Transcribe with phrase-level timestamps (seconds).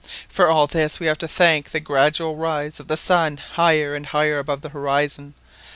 [0.27, 4.07] For all this we have to thank the gradual rise of the sun higher and
[4.07, 5.35] higher above the horizon.